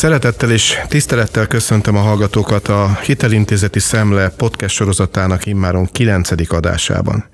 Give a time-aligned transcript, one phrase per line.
[0.00, 6.52] Szeretettel és tisztelettel köszöntöm a hallgatókat a Hitelintézeti Szemle podcast sorozatának immáron 9.
[6.52, 7.24] adásában.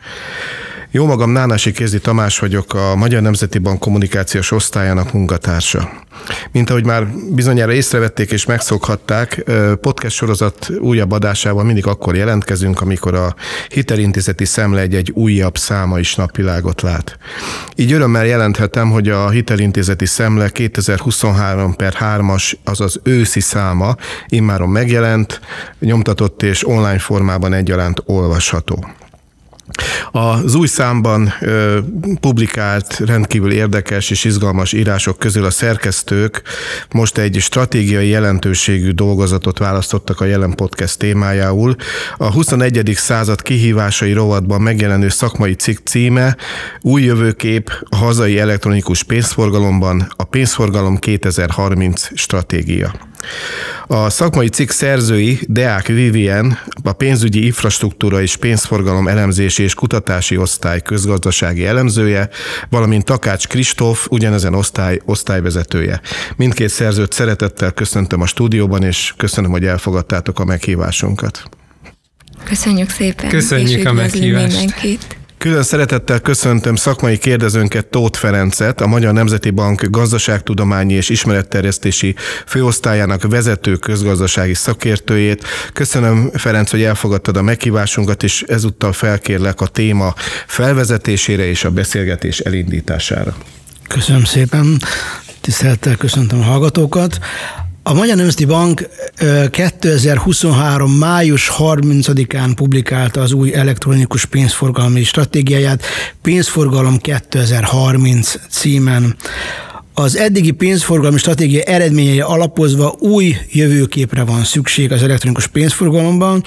[0.97, 5.91] Jó magam Nánási Kézi Tamás vagyok, a Magyar Nemzeti Bank kommunikációs osztályának munkatársa.
[6.53, 9.45] Mint ahogy már bizonyára észrevették és megszokhatták,
[9.81, 13.35] podcast sorozat újabb adásával mindig akkor jelentkezünk, amikor a
[13.69, 17.18] hitelintézeti szemle egy-egy újabb száma is napvilágot lát.
[17.75, 23.95] Így örömmel jelenthetem, hogy a hitelintézeti szemle 2023 per 3-as, azaz őszi száma
[24.26, 25.40] immáron megjelent,
[25.81, 28.87] nyomtatott és online formában egyaránt olvasható.
[30.12, 31.79] Az új számban ö,
[32.20, 36.42] publikált rendkívül érdekes és izgalmas írások közül a szerkesztők
[36.92, 41.77] most egy stratégiai jelentőségű dolgozatot választottak a jelen podcast témájául.
[42.16, 42.92] A 21.
[42.94, 46.36] század kihívásai rovatban megjelenő szakmai cikk címe
[46.80, 52.92] Új jövőkép a hazai elektronikus pénzforgalomban, a pénzforgalom 2030 stratégia.
[53.87, 60.83] A szakmai cikk szerzői Deák Vivien, a pénzügyi infrastruktúra és pénzforgalom elemzési és kutatási osztály
[60.83, 62.29] közgazdasági elemzője,
[62.69, 66.01] valamint Takács Kristóf, ugyanezen osztály osztályvezetője.
[66.37, 71.43] Mindkét szerzőt szeretettel köszöntöm a stúdióban, és köszönöm, hogy elfogadtátok a meghívásunkat.
[72.45, 73.29] Köszönjük szépen.
[73.29, 74.57] Köszönjük a meghívást.
[74.57, 75.17] Mindenkit.
[75.39, 82.15] Külön szeretettel köszöntöm szakmai kérdezőnket Tóth Ferencet, a Magyar Nemzeti Bank gazdaságtudományi és ismeretterjesztési
[82.47, 85.45] főosztályának vezető közgazdasági szakértőjét.
[85.73, 90.14] Köszönöm, Ferenc, hogy elfogadtad a meghívásunkat, és ezúttal felkérlek a téma
[90.47, 93.37] felvezetésére és a beszélgetés elindítására.
[93.89, 94.79] Köszönöm szépen,
[95.41, 97.19] tisztelettel köszöntöm a hallgatókat.
[97.89, 98.89] A Magyar Nemzeti Bank
[99.51, 100.92] 2023.
[100.92, 105.83] május 30-án publikálta az új elektronikus pénzforgalmi stratégiáját,
[106.23, 109.17] Pénzforgalom 2030 címen.
[109.95, 116.42] Az eddigi pénzforgalmi stratégia eredményei alapozva új jövőképre van szükség az elektronikus pénzforgalomban,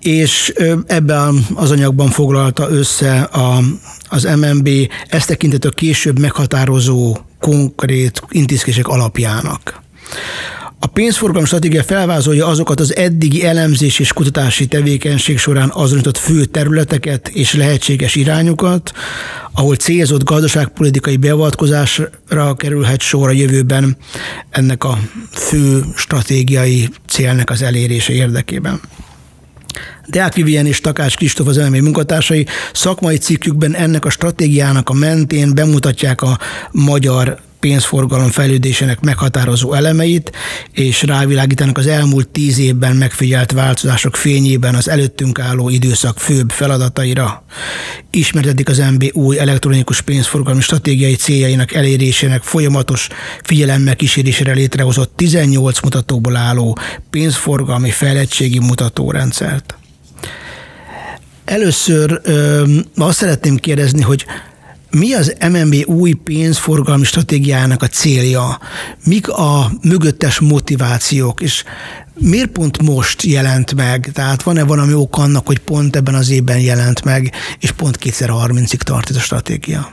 [0.00, 0.52] és
[0.86, 3.60] ebben az anyagban foglalta össze a,
[4.08, 4.68] az MNB
[5.08, 9.82] ezt tekintett a később meghatározó konkrét intézkedések alapjának.
[10.82, 17.28] A pénzforgalom stratégia felvázolja azokat az eddigi elemzés és kutatási tevékenység során azonosított fő területeket
[17.28, 18.92] és lehetséges irányokat,
[19.52, 23.96] ahol célzott gazdaságpolitikai beavatkozásra kerülhet sor a jövőben
[24.50, 24.98] ennek a
[25.32, 28.80] fő stratégiai célnek az elérése érdekében.
[30.10, 35.54] Deák Vivien és Takács Kristóf az elmé munkatársai szakmai cikkükben ennek a stratégiának a mentén
[35.54, 36.38] bemutatják a
[36.70, 40.32] magyar pénzforgalom fejlődésének meghatározó elemeit,
[40.72, 47.44] és rávilágítanak az elmúlt tíz évben megfigyelt változások fényében az előttünk álló időszak főbb feladataira.
[48.10, 53.08] Ismertetik az MB új elektronikus pénzforgalmi stratégiai céljainak elérésének folyamatos
[53.42, 56.78] figyelemmel kísérésére létrehozott 18 mutatóból álló
[57.10, 59.79] pénzforgalmi fejlettségi mutatórendszert.
[61.50, 62.64] Először ö,
[62.96, 64.24] azt szeretném kérdezni, hogy
[64.90, 68.58] mi az MNB új pénzforgalmi stratégiának a célja?
[69.04, 71.64] Mik a mögöttes motivációk, és
[72.14, 74.10] miért pont most jelent meg?
[74.12, 78.80] Tehát van-e valami ok annak, hogy pont ebben az évben jelent meg, és pont 2030-ig
[78.80, 79.92] tart ez a stratégia?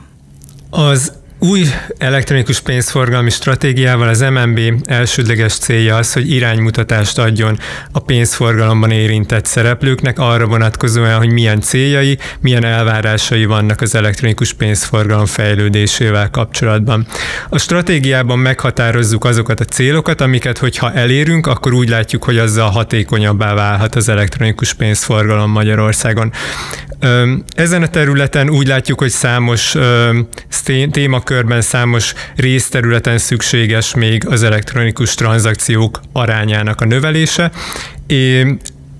[0.70, 1.64] Az új
[1.98, 7.58] elektronikus pénzforgalmi stratégiával az MNB elsődleges célja az, hogy iránymutatást adjon
[7.92, 15.26] a pénzforgalomban érintett szereplőknek arra vonatkozóan, hogy milyen céljai, milyen elvárásai vannak az elektronikus pénzforgalom
[15.26, 17.06] fejlődésével kapcsolatban.
[17.48, 23.54] A stratégiában meghatározzuk azokat a célokat, amiket, hogyha elérünk, akkor úgy látjuk, hogy azzal hatékonyabbá
[23.54, 26.32] válhat az elektronikus pénzforgalom Magyarországon.
[27.54, 29.74] Ezen a területen úgy látjuk, hogy számos
[31.28, 37.50] témakörben, számos részterületen szükséges még az elektronikus tranzakciók arányának a növelése,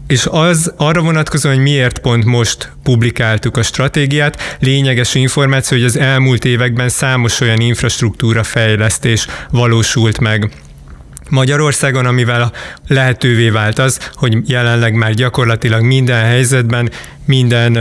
[0.06, 5.96] és az arra vonatkozóan, hogy miért pont most publikáltuk a stratégiát, lényeges információ, hogy az
[5.96, 10.50] elmúlt években számos olyan infrastruktúra fejlesztés valósult meg.
[11.28, 12.52] Magyarországon, amivel
[12.88, 16.90] lehetővé vált az, hogy jelenleg már gyakorlatilag minden helyzetben,
[17.24, 17.76] minden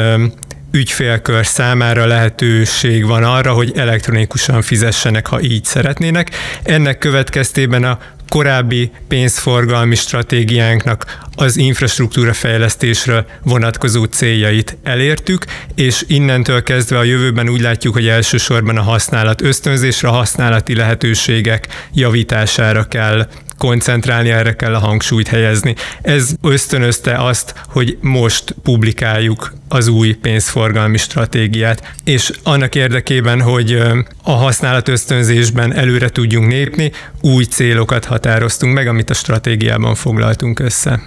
[0.72, 6.30] ügyfélkör számára lehetőség van arra, hogy elektronikusan fizessenek, ha így szeretnének.
[6.64, 8.00] Ennek következtében a
[8.30, 17.62] korábbi pénzforgalmi stratégiánknak az infrastruktúra fejlesztésre vonatkozó céljait elértük, és innentől kezdve a jövőben úgy
[17.62, 23.28] látjuk, hogy elsősorban a használat ösztönzésre, a használati lehetőségek javítására kell
[23.58, 25.76] koncentrálni, erre kell a hangsúlyt helyezni.
[26.02, 33.82] Ez ösztönözte azt, hogy most publikáljuk az új pénzforgalmi stratégiát, és annak érdekében, hogy
[34.24, 41.02] a használat ösztönzésben előre tudjunk népni, új célokat határoztunk meg, amit a stratégiában foglaltunk össze.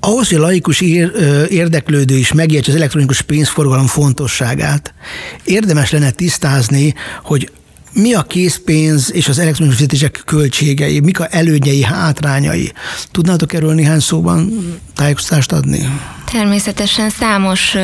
[0.00, 0.80] Ahhoz, hogy a laikus
[1.48, 4.94] érdeklődő is megértse az elektronikus pénzforgalom fontosságát,
[5.44, 7.50] érdemes lenne tisztázni, hogy
[7.94, 12.72] mi a készpénz és az elektronikus fizetések költségei, mik a előnyei, hátrányai.
[13.10, 14.52] Tudnátok erről néhány szóban
[14.94, 15.88] tájékoztást adni?
[16.34, 17.76] Természetesen számos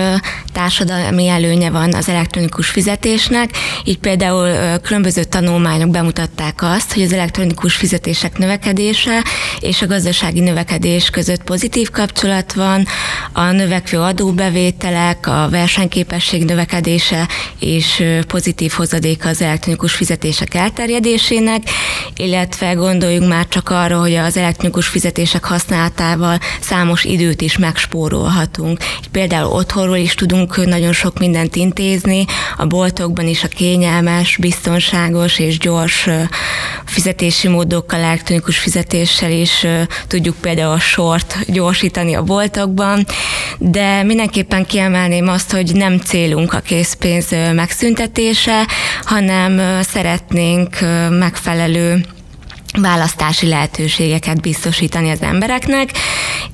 [0.52, 3.50] társadalmi előnye van az elektronikus fizetésnek,
[3.84, 9.22] így például különböző tanulmányok bemutatták azt, hogy az elektronikus fizetések növekedése
[9.60, 12.86] és a gazdasági növekedés között pozitív kapcsolat van,
[13.32, 21.62] a növekvő adóbevételek, a versenyképesség növekedése és pozitív hozadéka az elektronikus fizetések elterjedésének,
[22.16, 28.78] illetve gondoljunk már csak arra, hogy az elektronikus fizetések használatával számos időt is megspórolhat használhatunk.
[29.12, 32.24] Például otthonról is tudunk nagyon sok mindent intézni,
[32.56, 36.08] a boltokban is a kényelmes, biztonságos és gyors
[36.84, 39.66] fizetési módokkal, elektronikus fizetéssel is
[40.06, 43.06] tudjuk például a sort gyorsítani a boltokban,
[43.58, 48.66] de mindenképpen kiemelném azt, hogy nem célunk a készpénz megszüntetése,
[49.02, 50.76] hanem szeretnénk
[51.10, 52.04] megfelelő
[52.78, 55.90] választási lehetőségeket biztosítani az embereknek,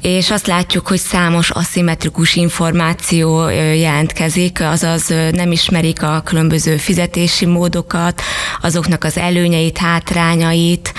[0.02, 8.22] és azt látjuk, hogy számos aszimmetrikus információ jelentkezik, azaz nem ismerik a különböző fizetési módokat,
[8.60, 10.92] azoknak az előnyeit, hátrányait,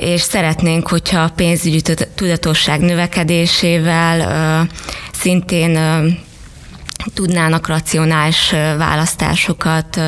[0.00, 1.80] és szeretnénk, hogyha a pénzügyi
[2.14, 4.68] tudatosság növekedésével
[5.12, 5.78] szintén
[7.14, 10.00] tudnának racionális választásokat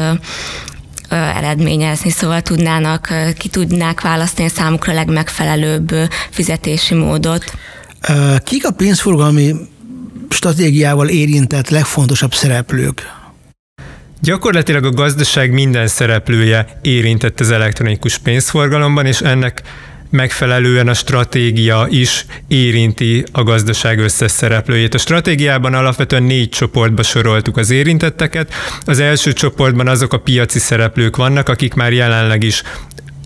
[1.09, 3.09] eredményezni, szóval tudnának,
[3.39, 5.95] ki tudnák választani a számukra legmegfelelőbb
[6.31, 7.45] fizetési módot.
[8.45, 9.55] Kik a pénzforgalmi
[10.29, 13.17] stratégiával érintett legfontosabb szereplők?
[14.21, 19.63] Gyakorlatilag a gazdaság minden szereplője érintett az elektronikus pénzforgalomban, és ennek
[20.11, 24.95] megfelelően a stratégia is érinti a gazdaság összes szereplőjét.
[24.95, 28.55] A stratégiában alapvetően négy csoportba soroltuk az érintetteket.
[28.85, 32.63] Az első csoportban azok a piaci szereplők vannak, akik már jelenleg is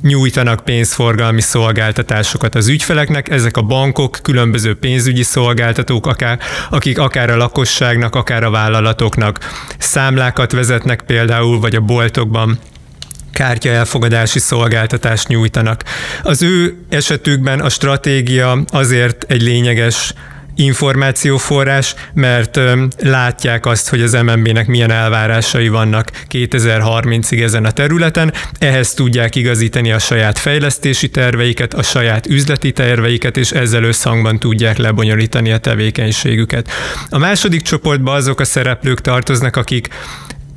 [0.02, 6.38] nyújtanak pénzforgalmi szolgáltatásokat az ügyfeleknek, ezek a bankok, különböző pénzügyi szolgáltatók, akár,
[6.70, 9.38] akik akár a lakosságnak, akár a vállalatoknak
[9.78, 12.58] számlákat vezetnek például, vagy a boltokban
[13.32, 15.84] kártya elfogadási szolgáltatást nyújtanak.
[16.22, 20.14] Az ő esetükben a stratégia azért egy lényeges
[20.54, 22.60] információforrás, mert
[23.02, 29.92] látják azt, hogy az MNB-nek milyen elvárásai vannak 2030-ig ezen a területen, ehhez tudják igazítani
[29.92, 36.70] a saját fejlesztési terveiket, a saját üzleti terveiket, és ezzel összhangban tudják lebonyolítani a tevékenységüket.
[37.08, 39.88] A második csoportban azok a szereplők tartoznak, akik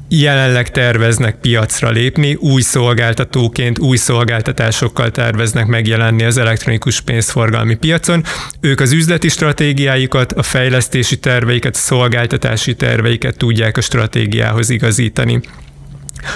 [0.10, 8.24] jelenleg terveznek piacra lépni, új szolgáltatóként, új szolgáltatásokkal terveznek megjelenni az elektronikus pénzforgalmi piacon.
[8.60, 15.42] Ők az üzleti stratégiájukat, a fejlesztési terveiket, a szolgáltatási terveiket tudják a stratégiához igazítani.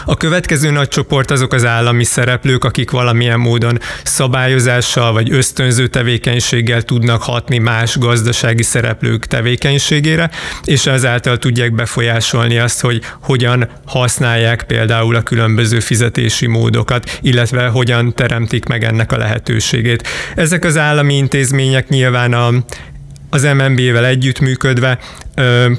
[0.05, 6.81] A következő nagy csoport azok az állami szereplők, akik valamilyen módon szabályozással vagy ösztönző tevékenységgel
[6.81, 10.29] tudnak hatni más gazdasági szereplők tevékenységére,
[10.63, 18.13] és ezáltal tudják befolyásolni azt, hogy hogyan használják például a különböző fizetési módokat, illetve hogyan
[18.13, 20.07] teremtik meg ennek a lehetőségét.
[20.35, 22.49] Ezek az állami intézmények nyilván a
[23.29, 24.99] az MNB-vel együttműködve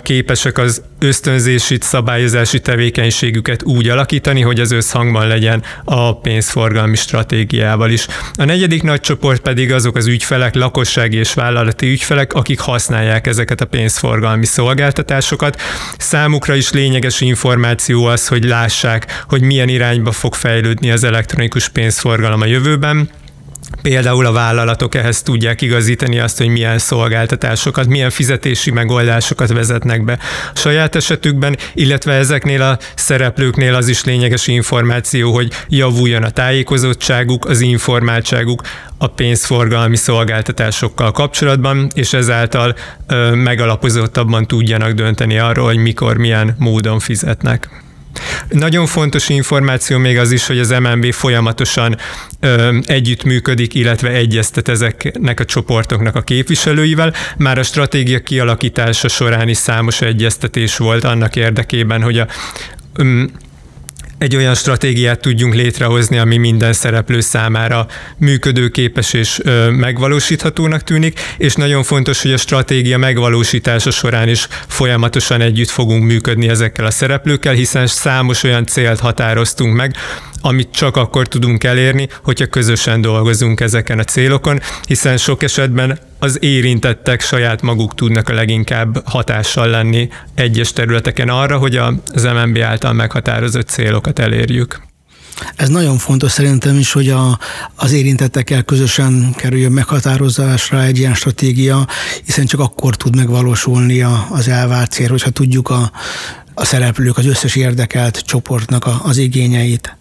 [0.02, 8.06] képesek az ösztönzési, szabályozási tevékenységüket úgy alakítani, hogy az összhangban legyen a pénzforgalmi stratégiával is.
[8.36, 13.60] A negyedik nagy csoport pedig azok az ügyfelek, lakossági és vállalati ügyfelek, akik használják ezeket
[13.60, 15.60] a pénzforgalmi szolgáltatásokat.
[15.98, 22.40] Számukra is lényeges információ az, hogy lássák, hogy milyen irányba fog fejlődni az elektronikus pénzforgalom
[22.40, 23.10] a jövőben,
[23.82, 30.18] Például a vállalatok ehhez tudják igazítani azt, hogy milyen szolgáltatásokat, milyen fizetési megoldásokat vezetnek be
[30.54, 37.44] a saját esetükben, illetve ezeknél a szereplőknél az is lényeges információ, hogy javuljon a tájékozottságuk,
[37.44, 38.62] az informáltságuk
[38.98, 42.74] a pénzforgalmi szolgáltatásokkal kapcsolatban, és ezáltal
[43.06, 47.68] ö, megalapozottabban tudjanak dönteni arról, hogy mikor, milyen módon fizetnek.
[48.48, 51.96] Nagyon fontos információ még az is, hogy az MNB folyamatosan
[52.40, 57.14] ö, együttműködik, illetve egyeztet ezeknek a csoportoknak a képviselőivel.
[57.36, 62.26] Már a stratégia kialakítása során is számos egyeztetés volt annak érdekében, hogy a,
[62.94, 63.22] ö,
[64.20, 67.86] egy olyan stratégiát tudjunk létrehozni, ami minden szereplő számára
[68.16, 75.68] működőképes és megvalósíthatónak tűnik, és nagyon fontos, hogy a stratégia megvalósítása során is folyamatosan együtt
[75.68, 79.96] fogunk működni ezekkel a szereplőkkel, hiszen számos olyan célt határoztunk meg,
[80.40, 86.38] amit csak akkor tudunk elérni, hogyha közösen dolgozunk ezeken a célokon, hiszen sok esetben az
[86.42, 92.92] érintettek saját maguk tudnak a leginkább hatással lenni egyes területeken arra, hogy az MNB által
[92.92, 94.88] meghatározott célokat elérjük.
[95.56, 97.38] Ez nagyon fontos szerintem is, hogy a,
[97.74, 101.86] az érintettekkel közösen kerüljön meghatározásra egy ilyen stratégia,
[102.24, 105.90] hiszen csak akkor tud megvalósulni az elvárt cél, hogyha tudjuk a,
[106.60, 109.96] a szereplők, az összes érdekelt csoportnak a, az igényeit.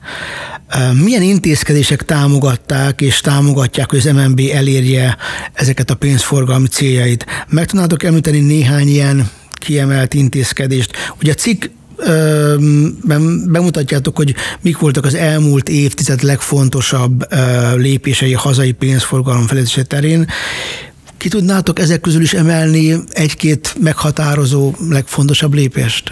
[1.03, 5.17] Milyen intézkedések támogatták és támogatják, hogy az MNB elérje
[5.53, 7.25] ezeket a pénzforgalmi céljait?
[7.49, 10.91] Meg tudnátok említeni néhány ilyen kiemelt intézkedést?
[11.19, 11.65] Ugye a cikk
[13.45, 17.25] bemutatjátok, hogy mik voltak az elmúlt évtized legfontosabb
[17.75, 20.27] lépései a hazai pénzforgalom felezése terén.
[21.17, 26.11] Ki tudnátok ezek közül is emelni egy-két meghatározó, legfontosabb lépést?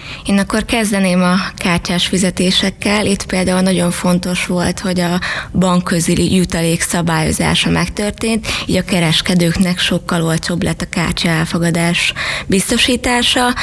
[0.25, 3.05] Én akkor kezdeném a kártyás fizetésekkel.
[3.05, 5.19] Itt például nagyon fontos volt, hogy a
[5.53, 12.13] bankközi jutalék szabályozása megtörtént, így a kereskedőknek sokkal olcsóbb lett a kártya elfogadás
[12.47, 13.53] biztosítása,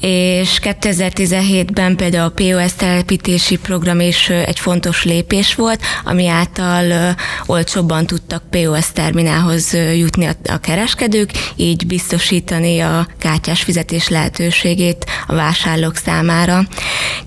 [0.00, 7.14] és 2017-ben például a POS telepítési program is egy fontos lépés volt, ami által
[7.46, 15.89] olcsóbban tudtak POS terminálhoz jutni a kereskedők, így biztosítani a kártyás fizetés lehetőségét a vásárlók
[15.96, 16.62] számára.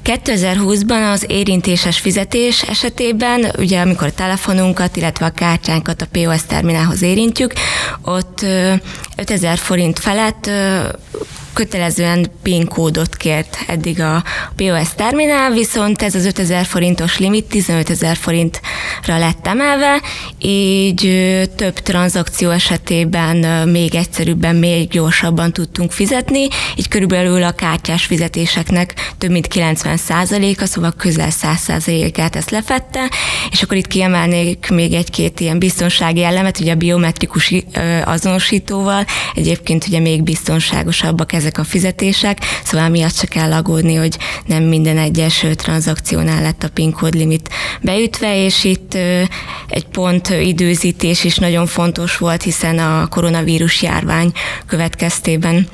[0.05, 7.01] 2020-ban az érintéses fizetés esetében, ugye amikor a telefonunkat, illetve a kártyánkat a POS terminálhoz
[7.01, 7.53] érintjük,
[8.01, 8.45] ott
[9.15, 10.49] 5000 forint felett
[11.53, 14.23] kötelezően PIN kódot kért eddig a
[14.55, 20.01] POS terminál, viszont ez az 5000 forintos limit 15 ezer forintra lett emelve,
[20.39, 21.01] így
[21.55, 29.31] több tranzakció esetében még egyszerűbben, még gyorsabban tudtunk fizetni, így körülbelül a kártyás fizetéseknek több
[29.31, 33.09] mint 90%-a, szóval közel 100%-át ezt lefette,
[33.51, 37.53] és akkor itt kiemelnék még egy-két ilyen biztonsági elemet, ugye a biometrikus
[38.03, 39.05] azonosítóval,
[39.35, 44.97] egyébként ugye még biztonságosabbak ezek a fizetések, szóval miatt se kell aggódni, hogy nem minden
[44.97, 47.49] egyes tranzakciónál lett a PIN kód limit
[47.81, 48.93] beütve, és itt
[49.67, 54.31] egy pont időzítés is nagyon fontos volt, hiszen a koronavírus járvány
[54.65, 55.67] következtében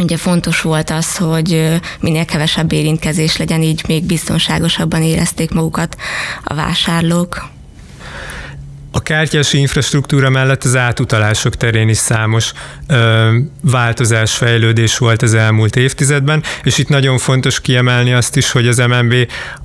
[0.00, 5.96] Ugye fontos volt az, hogy minél kevesebb érintkezés legyen, így még biztonságosabban érezték magukat
[6.44, 7.51] a vásárlók.
[8.94, 12.52] A kártyás infrastruktúra mellett az átutalások terén is számos
[12.88, 18.68] ö, változás, fejlődés volt az elmúlt évtizedben, és itt nagyon fontos kiemelni azt is, hogy
[18.68, 19.14] az MNB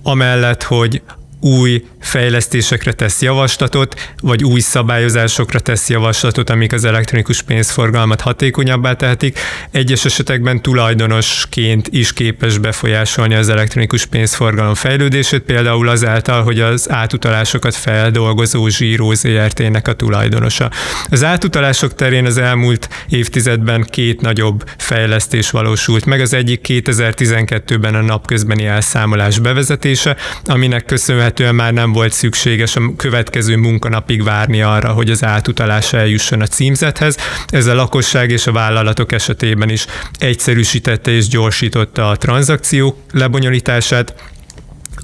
[0.03, 1.01] amellett, hogy
[1.39, 9.39] új fejlesztésekre tesz javaslatot, vagy új szabályozásokra tesz javaslatot, amik az elektronikus pénzforgalmat hatékonyabbá tehetik.
[9.71, 17.75] Egyes esetekben tulajdonosként is képes befolyásolni az elektronikus pénzforgalom fejlődését, például azáltal, hogy az átutalásokat
[17.75, 20.71] feldolgozó Zsíró ZRT-nek a tulajdonosa.
[21.09, 26.21] Az átutalások terén az elmúlt évtizedben két nagyobb fejlesztés valósult meg.
[26.21, 30.15] Az egyik 2012-ben a napközbeni elszámolás bevezetése,
[30.45, 36.41] aminek köszönhetően már nem volt szükséges a következő munkanapig várni arra, hogy az átutalás eljusson
[36.41, 37.17] a címzethez.
[37.47, 39.85] Ez a lakosság és a vállalatok esetében is
[40.17, 44.13] egyszerűsítette és gyorsította a tranzakció lebonyolítását,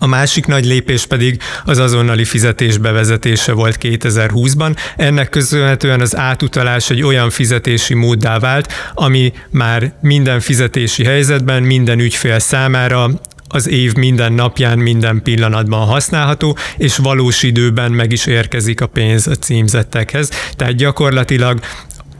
[0.03, 4.77] a másik nagy lépés pedig az azonnali fizetés bevezetése volt 2020-ban.
[4.95, 11.99] Ennek köszönhetően az átutalás egy olyan fizetési móddá vált, ami már minden fizetési helyzetben, minden
[11.99, 13.09] ügyfél számára
[13.53, 19.27] az év minden napján, minden pillanatban használható, és valós időben meg is érkezik a pénz
[19.27, 20.29] a címzettekhez.
[20.55, 21.59] Tehát gyakorlatilag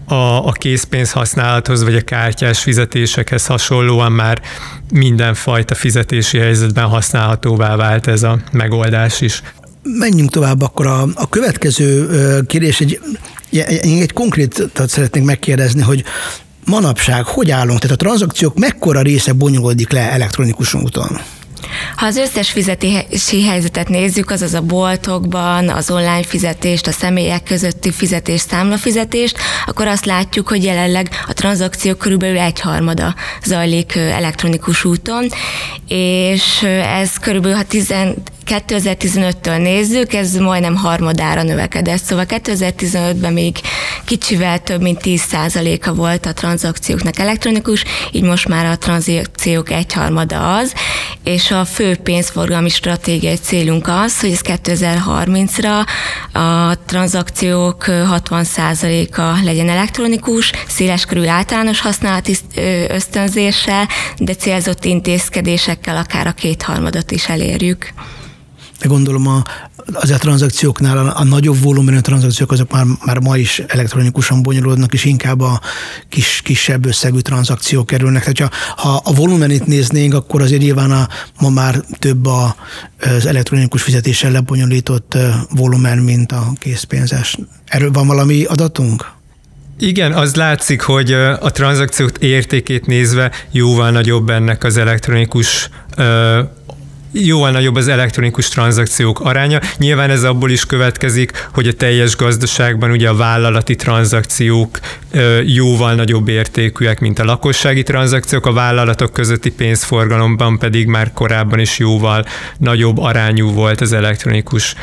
[0.05, 4.41] a, a készpénz használathoz vagy a kártyás fizetésekhez hasonlóan már
[4.91, 9.41] mindenfajta fizetési helyzetben használhatóvá vált ez a megoldás is.
[9.83, 12.07] Menjünk tovább, akkor a, a következő
[12.47, 12.99] kérdés, egy,
[13.81, 16.03] egy konkrétat szeretnék megkérdezni, hogy
[16.65, 17.79] manapság hogy állunk?
[17.79, 21.19] Tehát a tranzakciók mekkora része bonyolódik le elektronikus úton?
[21.95, 27.91] Ha az összes fizetési helyzetet nézzük, azaz a boltokban, az online fizetést, a személyek közötti
[27.91, 35.27] fizetés, számlafizetést, akkor azt látjuk, hogy jelenleg a tranzakciók körülbelül egyharmada zajlik elektronikus úton,
[35.87, 36.63] és
[37.01, 37.63] ez körülbelül ha
[38.45, 43.57] 2015-től nézzük, ez majdnem harmadára növekedett, szóval 2015-ben még
[44.05, 50.73] kicsivel több mint 10%-a volt a tranzakcióknak elektronikus, így most már a tranzakciók egyharmada az,
[51.23, 55.87] és a fő pénzforgalmi stratégiai célunk az, hogy ez 2030-ra
[56.33, 62.35] a tranzakciók 60%-a legyen elektronikus, széleskörű általános használati
[62.87, 67.93] ösztönzéssel, de célzott intézkedésekkel akár a kétharmadot is elérjük
[68.83, 69.43] de gondolom a,
[69.93, 74.93] az a tranzakcióknál a, a nagyobb volumenű tranzakciók azok már, már ma is elektronikusan bonyolódnak,
[74.93, 75.61] és inkább a
[76.09, 78.31] kis, kisebb összegű tranzakciók kerülnek.
[78.31, 81.07] Tehát ha, ha a volumenit néznénk, akkor azért nyilván a,
[81.39, 82.55] ma már több a,
[82.99, 85.17] az elektronikus fizetéssel lebonyolított
[85.49, 87.37] volumen, mint a készpénzes.
[87.65, 89.11] Erről van valami adatunk?
[89.79, 95.69] Igen, az látszik, hogy a tranzakciók értékét nézve jóval nagyobb ennek az elektronikus
[97.13, 99.59] jóval nagyobb az elektronikus tranzakciók aránya.
[99.77, 104.79] Nyilván ez abból is következik, hogy a teljes gazdaságban ugye a vállalati tranzakciók
[105.45, 111.79] jóval nagyobb értékűek, mint a lakossági tranzakciók, a vállalatok közötti pénzforgalomban pedig már korábban is
[111.79, 112.25] jóval
[112.57, 114.75] nagyobb arányú volt az elektronikus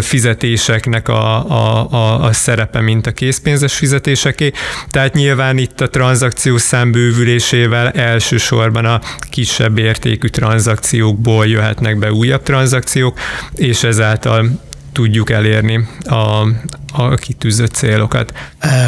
[0.00, 4.52] fizetéseknek a, a, a, a szerepe, mint a készpénzes fizetéseké.
[4.90, 12.42] Tehát nyilván itt a tranzakció szám bővülésével elsősorban a kisebb értékű tranzakciókból jöhetnek be újabb
[12.42, 13.18] tranzakciók,
[13.54, 14.60] és ezáltal
[14.92, 16.46] tudjuk elérni a,
[16.92, 18.32] a kitűzött célokat.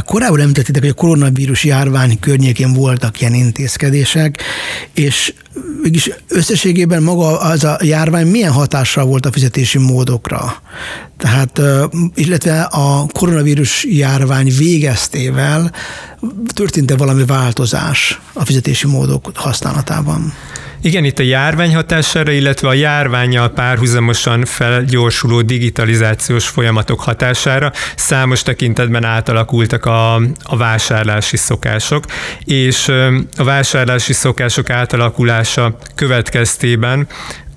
[0.05, 4.43] Korábban említettétek, hogy a koronavírus járvány környékén voltak ilyen intézkedések,
[4.95, 5.33] és
[5.83, 10.63] mégis összességében maga az a járvány milyen hatással volt a fizetési módokra?
[11.19, 11.61] Tehát,
[12.15, 15.73] illetve a koronavírus járvány végeztével
[16.55, 20.33] történt-e valami változás a fizetési módok használatában?
[20.83, 27.73] Igen, itt a járvány hatására, illetve a járványjal párhuzamosan felgyorsuló digitalizációs folyamatok hatására.
[27.97, 32.05] Számos tekintetben átalakultak a, a vásárlási szokások,
[32.45, 32.89] és
[33.37, 37.09] a vásárlási szokások átalakulása következtében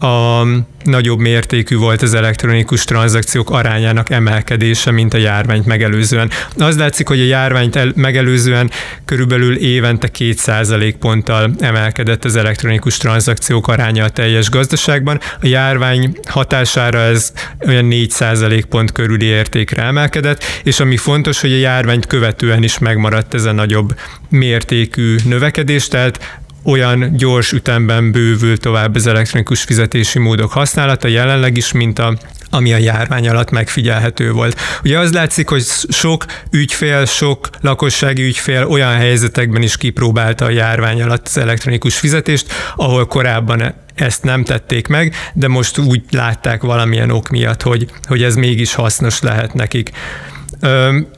[0.03, 0.47] a
[0.83, 6.29] nagyobb mértékű volt az elektronikus tranzakciók arányának emelkedése, mint a járványt megelőzően.
[6.57, 8.71] Az látszik, hogy a járványt el, megelőzően
[9.05, 15.19] körülbelül évente 2% ponttal emelkedett az elektronikus tranzakciók aránya a teljes gazdaságban.
[15.41, 17.33] A járvány hatására ez
[17.67, 23.33] olyan 4 pont körüli értékre emelkedett, és ami fontos, hogy a járványt követően is megmaradt
[23.33, 23.95] ez a nagyobb
[24.29, 31.71] mértékű növekedés, tehát olyan gyors ütemben bővül tovább az elektronikus fizetési módok használata jelenleg is,
[31.71, 32.17] mint a
[32.53, 34.59] ami a járvány alatt megfigyelhető volt.
[34.83, 41.01] Ugye az látszik, hogy sok ügyfél, sok lakossági ügyfél olyan helyzetekben is kipróbálta a járvány
[41.01, 47.11] alatt az elektronikus fizetést, ahol korábban ezt nem tették meg, de most úgy látták valamilyen
[47.11, 49.91] ok miatt, hogy, hogy ez mégis hasznos lehet nekik.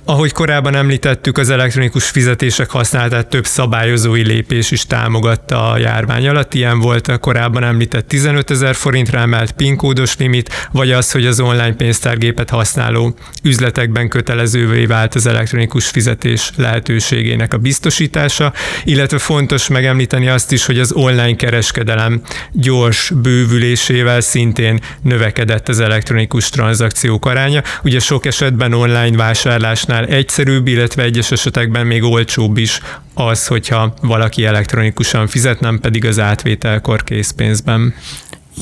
[0.06, 6.54] Ahogy korábban említettük, az elektronikus fizetések használatát több szabályozói lépés is támogatta a járvány alatt.
[6.54, 11.26] Ilyen volt a korábban említett 15 ezer forintra emelt PIN kódos limit, vagy az, hogy
[11.26, 19.68] az online pénztárgépet használó üzletekben kötelezővé vált az elektronikus fizetés lehetőségének a biztosítása, illetve fontos
[19.68, 22.22] megemlíteni azt is, hogy az online kereskedelem
[22.52, 27.62] gyors bővülésével szintén növekedett az elektronikus tranzakciók aránya.
[27.84, 32.80] Ugye sok esetben online vásárlásnál egyszerűbb, illetve egyes esetekben még olcsóbb is
[33.14, 37.94] az, hogyha valaki elektronikusan fizet, nem pedig az átvételkor készpénzben.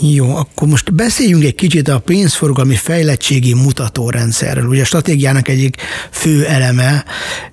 [0.02, 4.68] Jó, akkor most beszéljünk egy kicsit a pénzforgalmi fejlettségi mutatórendszerről.
[4.68, 5.76] Ugye a stratégiának egyik
[6.12, 7.06] fő eleme,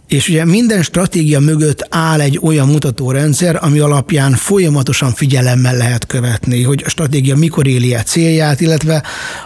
[0.09, 6.63] és ugye minden stratégia mögött áll egy olyan mutatórendszer, ami alapján folyamatosan figyelemmel lehet követni,
[6.63, 9.03] hogy a stratégia mikor éli a célját, illetve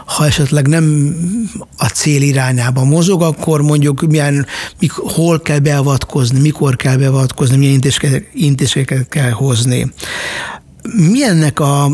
[0.06, 1.16] ha esetleg nem
[1.76, 4.46] a cél irányába mozog, akkor mondjuk milyen,
[4.80, 7.80] mik, hol kell beavatkozni, mikor kell beavatkozni, milyen
[8.34, 9.92] intézkedéseket kell hozni
[10.92, 11.88] mi ennek a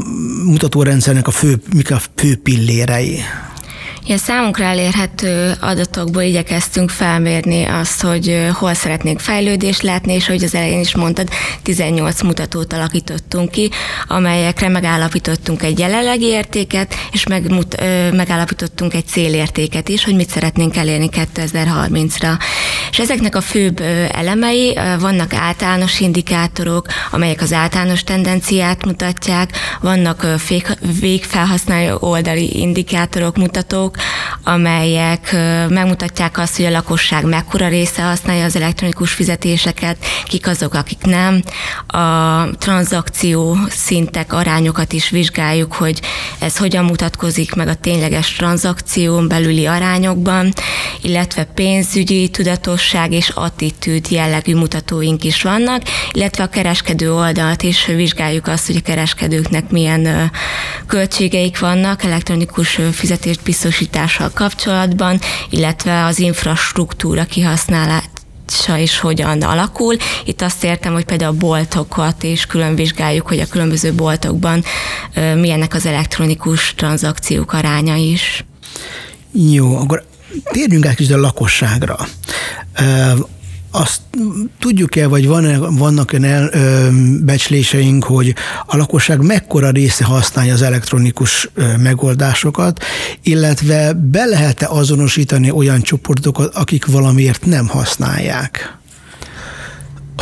[0.44, 3.18] mutatórendszernek a fő, mik a fő pillérei?
[4.10, 10.54] Ja, számunkra elérhető adatokból igyekeztünk felmérni azt, hogy hol szeretnénk fejlődést látni, és hogy az
[10.54, 11.28] elején is mondtad,
[11.62, 13.70] 18 mutatót alakítottunk ki,
[14.08, 17.80] amelyekre megállapítottunk egy jelenlegi értéket, és megmut,
[18.12, 22.38] megállapítottunk egy célértéket is, hogy mit szeretnénk elérni 2030-ra.
[22.90, 23.80] És ezeknek a főbb
[24.12, 30.26] elemei vannak általános indikátorok, amelyek az általános tendenciát mutatják, vannak
[31.00, 33.98] végfelhasználó oldali indikátorok, mutatók,
[34.44, 35.32] amelyek
[35.68, 41.42] megmutatják azt, hogy a lakosság mekkora része használja az elektronikus fizetéseket, kik azok, akik nem.
[41.86, 46.00] A tranzakció szintek, arányokat is vizsgáljuk, hogy
[46.38, 50.52] ez hogyan mutatkozik meg a tényleges tranzakción belüli arányokban,
[51.00, 55.82] illetve pénzügyi tudatosság és attitűd jellegű mutatóink is vannak,
[56.12, 60.30] illetve a kereskedő oldalt is vizsgáljuk azt, hogy a kereskedőknek milyen
[60.86, 63.40] költségeik vannak elektronikus fizetést
[63.80, 69.96] biztosítással kapcsolatban, illetve az infrastruktúra kihasználása is hogyan alakul.
[70.24, 74.64] Itt azt értem, hogy például a boltokat is külön vizsgáljuk, hogy a különböző boltokban
[75.14, 78.44] milyenek az elektronikus tranzakciók aránya is.
[79.32, 80.04] Jó, akkor
[80.50, 81.96] térjünk át kicsit a lakosságra
[83.70, 84.00] azt
[84.58, 86.50] tudjuk-e, vagy van, vannak olyan
[87.24, 88.34] becsléseink, hogy
[88.66, 92.84] a lakosság mekkora része használja az elektronikus megoldásokat,
[93.22, 98.79] illetve be lehet-e azonosítani olyan csoportokat, akik valamiért nem használják?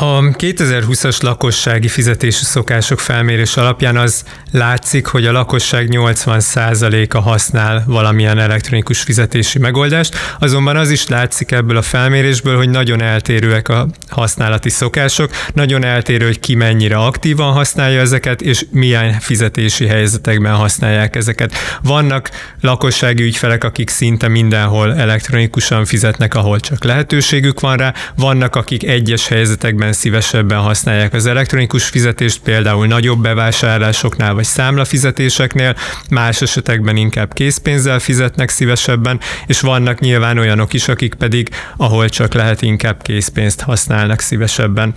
[0.00, 8.38] A 2020-as lakossági fizetési szokások felmérés alapján az látszik, hogy a lakosság 80%-a használ valamilyen
[8.38, 14.68] elektronikus fizetési megoldást, azonban az is látszik ebből a felmérésből, hogy nagyon eltérőek a használati
[14.68, 21.54] szokások, nagyon eltérő, hogy ki mennyire aktívan használja ezeket, és milyen fizetési helyzetekben használják ezeket.
[21.82, 22.30] Vannak
[22.61, 29.28] lakossági ügyfelek, akik szinte mindenhol elektronikusan fizetnek, ahol csak lehetőségük van rá, vannak, akik egyes
[29.28, 35.77] helyzetekben esetben szívesebben használják az elektronikus fizetést, például nagyobb bevásárlásoknál vagy számlafizetéseknél,
[36.11, 42.35] más esetekben inkább készpénzzel fizetnek szívesebben, és vannak nyilván olyanok is, akik pedig, ahol csak
[42.35, 44.94] lehet, inkább készpénzt használnak szívesebben.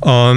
[0.00, 0.32] A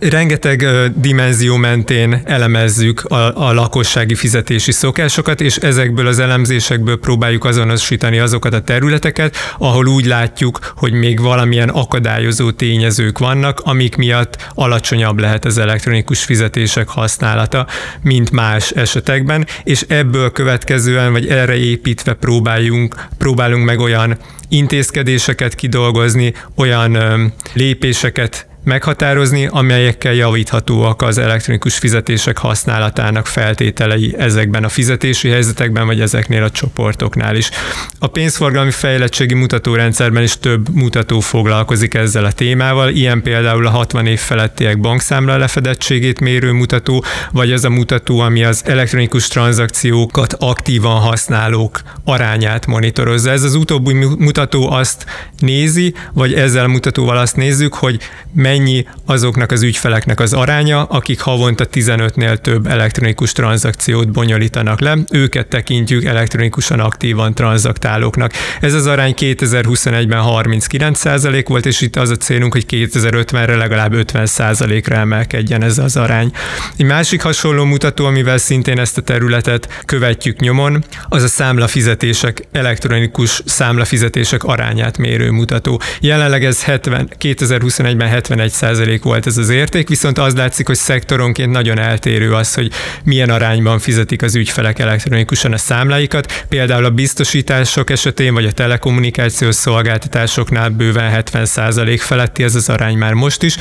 [0.00, 8.18] rengeteg dimenzió mentén elemezzük a, a lakossági fizetési szokásokat, és ezekből az elemzésekből próbáljuk azonosítani
[8.18, 15.18] azokat a területeket, ahol úgy látjuk, hogy még valamilyen akadályozó tényezők vannak, amik miatt alacsonyabb
[15.18, 17.66] lehet az elektronikus fizetések használata,
[18.02, 24.16] mint más esetekben, és ebből következően, vagy erre építve próbáljunk, próbálunk meg olyan
[24.48, 35.28] intézkedéseket kidolgozni, olyan lépéseket meghatározni, amelyekkel javíthatóak az elektronikus fizetések használatának feltételei ezekben a fizetési
[35.28, 37.50] helyzetekben, vagy ezeknél a csoportoknál is.
[37.98, 44.06] A pénzforgalmi fejlettségi mutatórendszerben is több mutató foglalkozik ezzel a témával, ilyen például a 60
[44.06, 51.00] év felettiek bankszámla lefedettségét mérő mutató, vagy az a mutató, ami az elektronikus tranzakciókat aktívan
[51.00, 53.30] használók arányát monitorozza.
[53.30, 55.04] Ez az utóbbi mutató azt
[55.38, 57.98] nézi, vagy ezzel a mutatóval azt nézzük, hogy
[58.32, 58.57] mennyi
[59.06, 66.04] azoknak az ügyfeleknek az aránya, akik havonta 15-nél több elektronikus tranzakciót bonyolítanak le, őket tekintjük
[66.04, 68.32] elektronikusan aktívan tranzaktálóknak.
[68.60, 74.96] Ez az arány 2021-ben 39% volt, és itt az a célunk, hogy 2050-re legalább 50%-ra
[74.96, 76.30] emelkedjen ez az arány.
[76.76, 83.42] Egy másik hasonló mutató, amivel szintén ezt a területet követjük nyomon, az a számlafizetések, elektronikus
[83.44, 85.80] számlafizetések arányát mérő mutató.
[86.00, 91.52] Jelenleg ez 70, 2021-ben 70 71% volt ez az érték, viszont az látszik, hogy szektoronként
[91.52, 92.70] nagyon eltérő az, hogy
[93.04, 96.44] milyen arányban fizetik az ügyfelek elektronikusan a számláikat.
[96.48, 103.12] Például a biztosítások esetén, vagy a telekommunikációs szolgáltatásoknál bőven 70% feletti ez az arány már
[103.12, 103.56] most is,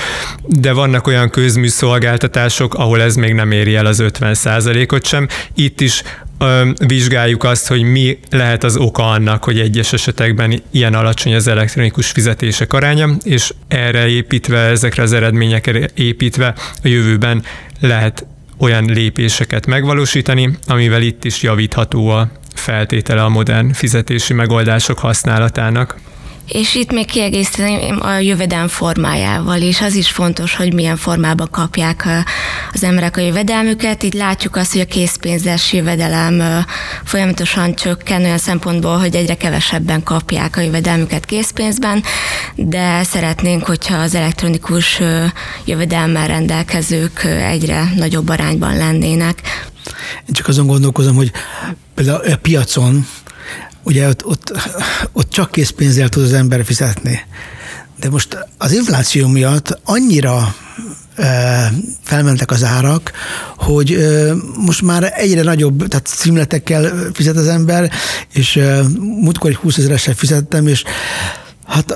[0.45, 5.27] de vannak olyan közműszolgáltatások, ahol ez még nem éri el az 50%-ot sem.
[5.55, 6.03] Itt is
[6.87, 12.09] vizsgáljuk azt, hogy mi lehet az oka annak, hogy egyes esetekben ilyen alacsony az elektronikus
[12.09, 17.43] fizetések aránya, és erre építve, ezekre az eredményekre építve a jövőben
[17.79, 18.25] lehet
[18.57, 25.99] olyan lépéseket megvalósítani, amivel itt is javítható a feltétele a modern fizetési megoldások használatának.
[26.47, 29.81] És itt még kiegészíteném a jövedelm formájával is.
[29.81, 32.07] Az is fontos, hogy milyen formában kapják
[32.73, 34.03] az emberek a jövedelmüket.
[34.03, 36.65] Itt látjuk azt, hogy a készpénzes jövedelem
[37.03, 42.03] folyamatosan csökken olyan szempontból, hogy egyre kevesebben kapják a jövedelmüket készpénzben,
[42.55, 45.01] de szeretnénk, hogyha az elektronikus
[45.65, 49.41] jövedelmmel rendelkezők egyre nagyobb arányban lennének.
[50.27, 51.31] Én csak azon gondolkozom, hogy
[51.95, 53.07] például a piacon
[53.87, 54.53] ugye ott, ott,
[55.11, 57.19] ott csak készpénzzel tud az ember fizetni.
[57.99, 60.55] De most az infláció miatt annyira
[62.03, 63.11] felmentek az árak,
[63.57, 63.97] hogy
[64.65, 67.91] most már egyre nagyobb, tehát címletekkel fizet az ember,
[68.33, 68.59] és
[68.99, 70.83] múltkor egy 20 ezeresre fizettem, és
[71.67, 71.91] hát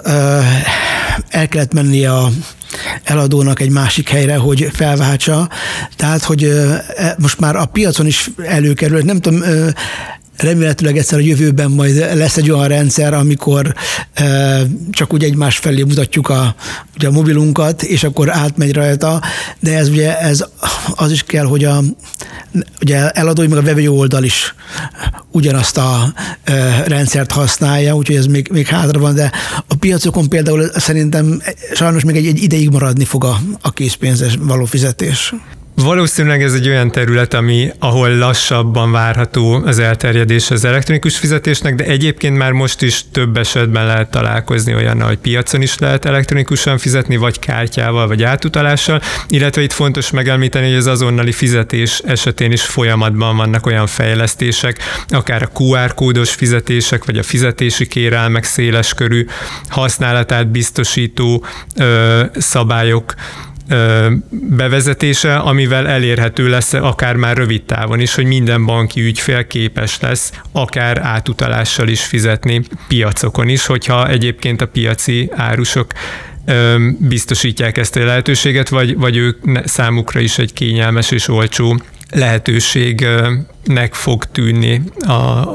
[1.30, 2.30] el kellett menni a
[3.04, 5.49] eladónak egy másik helyre, hogy felváltsa.
[5.95, 9.43] Tehát, hogy e, most már a piacon is előkerül, nem tudom,
[10.38, 13.76] remélhetőleg egyszer a jövőben majd lesz egy olyan rendszer, amikor
[14.13, 16.56] e, csak úgy egymás felé mutatjuk a,
[16.96, 19.22] ugye a mobilunkat, és akkor átmegy rajta,
[19.60, 20.46] de ez ugye ez
[20.96, 21.82] az is kell, hogy a
[22.82, 24.56] ugye eladói meg a vevő oldal is
[25.32, 26.13] ugyanazt a
[26.44, 29.32] e, rendszert használja, úgyhogy ez még, még hátra van, de
[29.67, 31.41] a piacokon például szerintem
[31.74, 35.34] sajnos még egy, egy ideig maradni fog a, a készpénzes való fizetés.
[35.75, 41.84] Valószínűleg ez egy olyan terület, ami, ahol lassabban várható az elterjedés az elektronikus fizetésnek, de
[41.84, 47.17] egyébként már most is több esetben lehet találkozni olyan, hogy piacon is lehet elektronikusan fizetni,
[47.17, 53.38] vagy kártyával, vagy átutalással, illetve itt fontos megemlíteni, hogy az azonnali fizetés esetén is folyamatban
[53.38, 59.25] vannak olyan fejlesztések, akár a QR kódos fizetések, vagy a fizetési kérelmek széleskörű
[59.69, 63.13] használatát biztosító ö, szabályok,
[64.29, 70.31] bevezetése, amivel elérhető lesz akár már rövid távon is, hogy minden banki ügyfél képes lesz
[70.51, 75.91] akár átutalással is fizetni piacokon is, hogyha egyébként a piaci árusok
[76.97, 84.25] biztosítják ezt a lehetőséget, vagy, vagy ők számukra is egy kényelmes és olcsó lehetőségnek fog
[84.25, 84.81] tűnni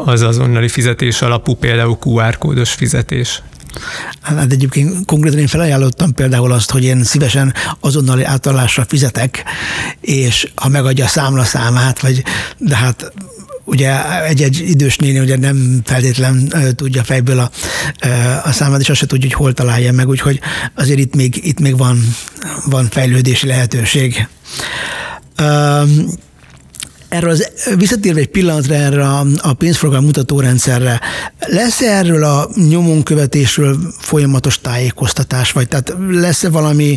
[0.04, 3.42] az azonnali fizetés alapú, például QR kódos fizetés.
[4.20, 9.44] Hát egyébként konkrétan én felajánlottam például azt, hogy én szívesen azonnali átalásra fizetek,
[10.00, 12.22] és ha megadja a számlaszámát, vagy
[12.58, 13.12] de hát
[13.64, 17.50] ugye egy-egy idős néni ugye nem feltétlen tudja fejből a,
[18.44, 20.40] a számát, és azt se tudja, hogy hol találja meg, úgyhogy
[20.74, 22.14] azért itt még, itt még van,
[22.64, 24.28] van fejlődési lehetőség.
[27.08, 31.00] Erről az, visszatérve egy pillanatra erre a, a pénzforgalmi mutatórendszerre,
[31.38, 36.96] lesz -e erről a nyomonkövetésről folyamatos tájékoztatás, vagy tehát lesz-e valami,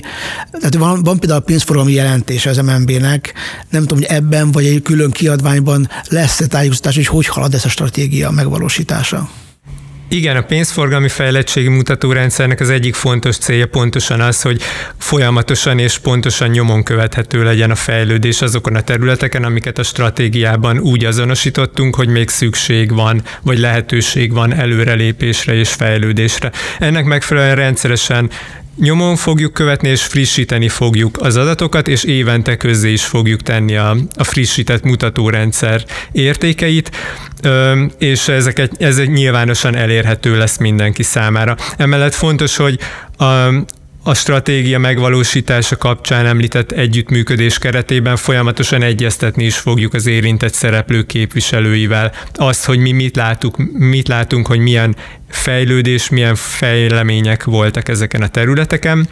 [0.51, 3.33] tehát van, van például a pénzforgalmi jelentése az MNB-nek,
[3.69, 7.69] nem tudom, hogy ebben vagy egy külön kiadványban lesz-e tájékoztatás, és hogy halad ez a
[7.69, 9.29] stratégia megvalósítása?
[10.11, 14.61] Igen, a pénzforgalmi fejlettségi mutatórendszernek az egyik fontos célja pontosan az, hogy
[14.97, 21.05] folyamatosan és pontosan nyomon követhető legyen a fejlődés azokon a területeken, amiket a stratégiában úgy
[21.05, 26.51] azonosítottunk, hogy még szükség van, vagy lehetőség van előrelépésre és fejlődésre.
[26.79, 28.29] Ennek megfelelően rendszeresen
[28.79, 33.95] Nyomon fogjuk követni és frissíteni fogjuk az adatokat, és évente közzé is fogjuk tenni a,
[34.15, 36.91] a frissített mutatórendszer értékeit,
[37.97, 41.55] és ezeket, ez nyilvánosan elérhető lesz mindenki számára.
[41.77, 42.79] Emellett fontos, hogy
[44.03, 52.11] a stratégia megvalósítása kapcsán említett együttműködés keretében folyamatosan egyeztetni is fogjuk az érintett szereplők képviselőivel.
[52.33, 54.95] Azt, hogy mi mit, látunk, mit látunk, hogy milyen
[55.29, 59.07] fejlődés, milyen fejlemények voltak ezeken a területeken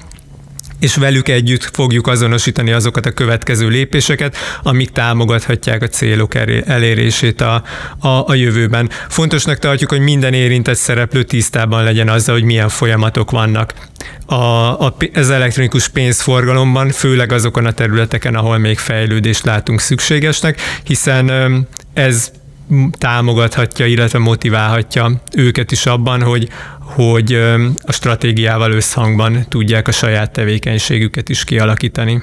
[0.80, 6.36] és velük együtt fogjuk azonosítani azokat a következő lépéseket, amik támogathatják a célok
[6.66, 7.64] elérését a,
[8.00, 8.90] a, a jövőben.
[9.08, 13.74] Fontosnak tartjuk, hogy minden érintett szereplő tisztában legyen azzal, hogy milyen folyamatok vannak
[14.26, 21.68] a, a, az elektronikus pénzforgalomban, főleg azokon a területeken, ahol még fejlődést látunk szükségesnek, hiszen
[21.94, 22.32] ez
[22.98, 26.50] támogathatja, illetve motiválhatja őket is abban, hogy,
[26.98, 27.34] hogy
[27.82, 32.22] a stratégiával összhangban tudják a saját tevékenységüket is kialakítani.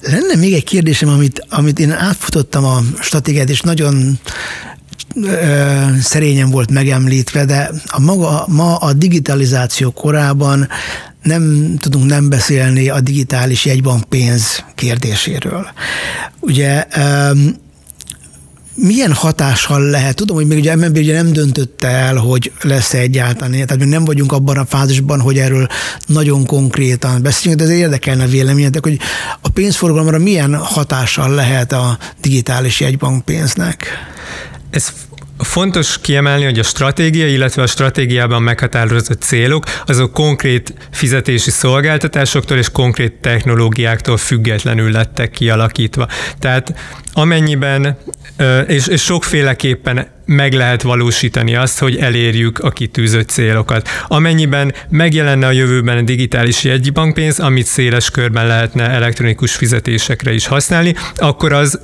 [0.00, 4.18] Lenne még egy kérdésem, amit, amit én átfutottam a stratégiát, és nagyon
[6.00, 10.68] szerényen volt megemlítve, de a maga, ma a digitalizáció korában
[11.22, 15.66] nem tudunk nem beszélni a digitális jegybank pénz kérdéséről.
[16.40, 16.86] Ugye
[18.74, 20.14] milyen hatással lehet?
[20.14, 24.04] Tudom, hogy még ugye MNB ugye nem döntötte el, hogy lesz-e egyáltalán, tehát még nem
[24.04, 25.66] vagyunk abban a fázisban, hogy erről
[26.06, 28.98] nagyon konkrétan beszéljünk, de ez érdekelne véleményetek, hogy
[29.40, 33.86] a pénzforgalomra milyen hatással lehet a digitális jegybankpénznek?
[34.70, 34.92] Ez
[35.38, 42.70] Fontos kiemelni, hogy a stratégia, illetve a stratégiában meghatározott célok, azok konkrét fizetési szolgáltatásoktól és
[42.70, 46.08] konkrét technológiáktól függetlenül lettek kialakítva.
[46.38, 46.74] Tehát
[47.12, 47.96] amennyiben,
[48.66, 53.88] és, és sokféleképpen meg lehet valósítani azt, hogy elérjük a kitűzött célokat.
[54.06, 60.94] Amennyiben megjelenne a jövőben a digitális jegybankpénz, amit széles körben lehetne elektronikus fizetésekre is használni,
[61.14, 61.80] akkor az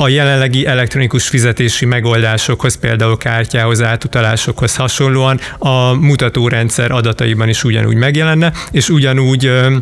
[0.00, 8.52] a jelenlegi elektronikus fizetési megoldásokhoz, például kártyához, átutalásokhoz hasonlóan a mutatórendszer adataiban is ugyanúgy megjelenne,
[8.70, 9.76] és ugyanúgy ö,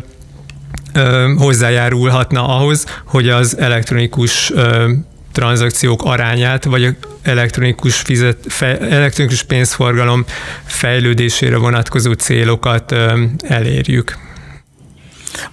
[0.93, 4.91] ö, hozzájárulhatna ahhoz, hogy az elektronikus ö,
[5.31, 10.25] tranzakciók arányát, vagy elektronikus, fizet, fe, elektronikus pénzforgalom
[10.65, 14.17] fejlődésére vonatkozó célokat ö, elérjük.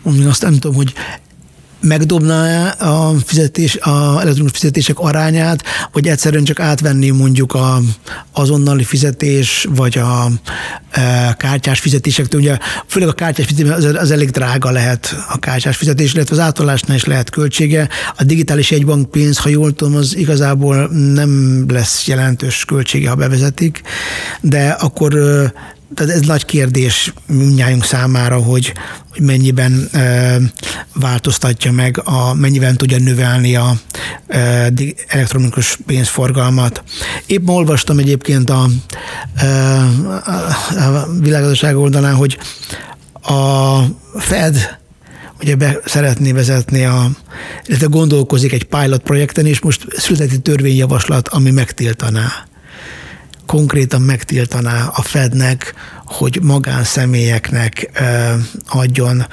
[0.03, 0.93] Mondjuk azt nem tudom, hogy
[1.85, 7.81] megdobná a fizetés, a elektronikus fizetések arányát, vagy egyszerűen csak átvenni mondjuk a
[8.33, 10.27] azonnali fizetés, vagy a
[10.91, 12.41] e, kártyás fizetésektől.
[12.41, 16.43] Ugye főleg a kártyás fizetés az, az elég drága lehet a kártyás fizetés, illetve az
[16.43, 17.89] átolásnál is lehet költsége.
[18.17, 23.83] A digitális egybank pénz, ha jól tudom, az igazából nem lesz jelentős költsége, ha bevezetik,
[24.41, 25.13] de akkor
[25.95, 28.73] tehát ez nagy kérdés mindnyájunk számára, hogy,
[29.11, 30.39] hogy mennyiben e,
[30.95, 33.73] változtatja meg, a, mennyiben tudja növelni a
[34.27, 34.73] e,
[35.09, 36.83] elektronikus pénzforgalmat.
[37.27, 38.67] Épp olvastam egyébként a,
[39.35, 39.47] e,
[40.77, 42.39] a, világgazdaság oldalán, hogy
[43.23, 43.79] a
[44.19, 44.79] Fed
[45.41, 47.11] ugye be szeretné vezetni, a,
[47.67, 52.47] illetve gondolkozik egy pilot projekten, és most született törvényjavaslat, ami megtiltaná
[53.47, 57.91] konkrétan megtiltaná a Fednek, hogy magánszemélyeknek
[58.69, 59.27] adjon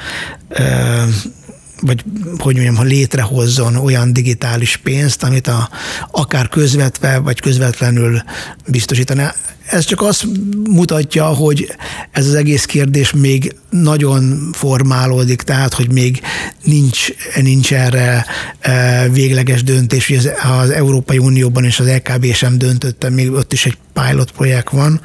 [1.81, 2.03] vagy
[2.37, 5.69] hogy mondjam, ha létrehozzon olyan digitális pénzt, amit a,
[6.11, 8.21] akár közvetve, vagy közvetlenül
[8.67, 9.35] biztosítaná.
[9.65, 10.25] Ez csak azt
[10.69, 11.75] mutatja, hogy
[12.11, 16.21] ez az egész kérdés még nagyon formálódik, tehát, hogy még
[16.63, 17.07] nincs,
[17.41, 18.25] nincs erre
[18.59, 20.29] e, végleges döntés, hogy az,
[20.61, 25.01] az Európai Unióban és az LKB sem döntötte, még ott is egy pilot projekt van.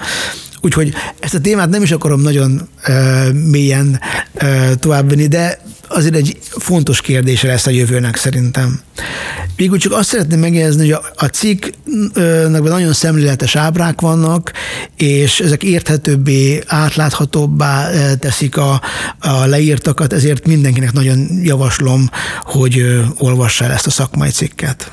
[0.61, 4.01] Úgyhogy ezt a témát nem is akarom nagyon uh, mélyen
[4.43, 5.59] uh, továbbvenni, de
[5.89, 8.81] azért egy fontos kérdés lesz a jövőnek szerintem.
[9.57, 14.53] Végül csak azt szeretném megjegyezni, hogy a, a cikknek nagyon szemléletes ábrák vannak,
[14.97, 18.81] és ezek érthetőbbé, átláthatóbbá teszik a,
[19.19, 22.11] a leírtakat, ezért mindenkinek nagyon javaslom,
[22.43, 24.91] hogy olvassa el ezt a szakmai cikket.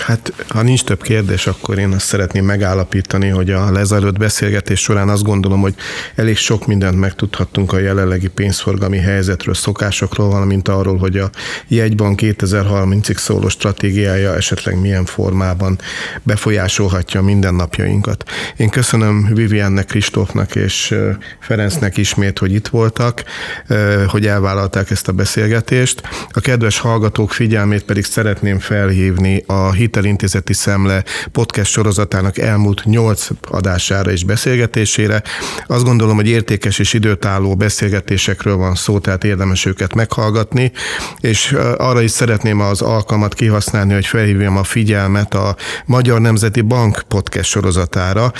[0.00, 5.08] Hát, ha nincs több kérdés, akkor én azt szeretném megállapítani, hogy a lezajlott beszélgetés során
[5.08, 5.74] azt gondolom, hogy
[6.14, 11.30] elég sok mindent megtudhattunk a jelenlegi pénzforgalmi helyzetről, szokásokról, valamint arról, hogy a
[11.68, 15.78] jegybank 2030-ig szóló stratégiája esetleg milyen formában
[16.22, 18.24] befolyásolhatja mindennapjainkat.
[18.56, 20.94] Én köszönöm Viviannek, Kristófnak és
[21.40, 23.24] Ferencnek ismét, hogy itt voltak,
[24.06, 26.02] hogy elvállalták ezt a beszélgetést.
[26.30, 34.10] A kedves hallgatók figyelmét pedig szeretném felhívni a Hitelintézeti Szemle podcast sorozatának elmúlt nyolc adására
[34.10, 35.22] és beszélgetésére.
[35.66, 40.72] Azt gondolom, hogy értékes és időtálló beszélgetésekről van szó, tehát érdemes őket meghallgatni,
[41.20, 47.02] és arra is szeretném az alkalmat kihasználni, hogy felhívjam a figyelmet a Magyar Nemzeti Bank
[47.08, 48.32] podcast sorozatára.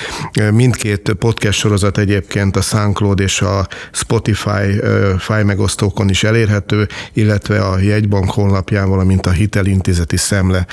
[0.51, 4.81] Mindkét podcast sorozat egyébként a SoundCloud és a Spotify
[5.19, 10.67] fájmegosztókon is elérhető, illetve a jegybank honlapján, valamint a Hitelintézeti Szemle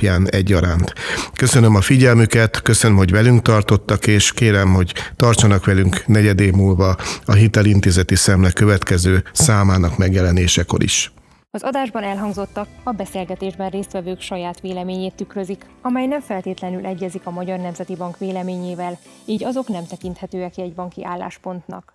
[0.00, 0.92] honlapján egyaránt.
[1.34, 7.32] Köszönöm a figyelmüket, köszönöm, hogy velünk tartottak, és kérem, hogy tartsanak velünk negyedé múlva a
[7.32, 11.12] Hitelintézeti Szemle következő számának megjelenésekor is.
[11.50, 17.58] Az adásban elhangzottak a beszélgetésben résztvevők saját véleményét tükrözik, amely nem feltétlenül egyezik a Magyar
[17.58, 21.93] Nemzeti Bank véleményével, így azok nem tekinthetőek egy banki álláspontnak.